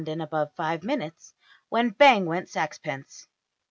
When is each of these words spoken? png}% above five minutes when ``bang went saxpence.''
png}% 0.03 0.19
above 0.23 0.49
five 0.57 0.81
minutes 0.81 1.35
when 1.69 1.91
``bang 1.93 2.25
went 2.25 2.49
saxpence.'' 2.49 3.27